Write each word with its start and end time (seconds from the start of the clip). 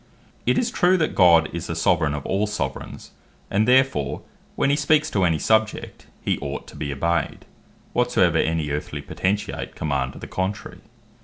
It 0.47 0.57
is 0.57 0.71
true, 0.71 0.97
that 0.97 1.13
God 1.13 1.47
is 1.53 1.67
the 1.67 1.75
Soveraign 1.75 2.15
of 2.15 2.25
all 2.25 2.47
Soveraigns; 2.47 3.11
and 3.51 3.67
therefore, 3.67 4.23
when 4.55 4.71
he 4.71 4.75
speaks 4.75 5.11
to 5.11 5.25
any 5.25 5.37
Subject, 5.37 6.07
he 6.23 6.39
ought 6.39 6.65
to 6.69 6.75
be 6.75 6.91
obeyed, 6.91 7.45
whatsoever 7.93 8.39
any 8.39 8.71
earthly 8.71 9.03
Potentate 9.03 9.75
command 9.75 10.13
to 10.13 10.17
the 10.19 10.25
contrary. 10.25 10.81